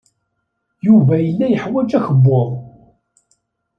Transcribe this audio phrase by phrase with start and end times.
[0.87, 2.49] Yuba yella yeḥwaj akebbuḍ.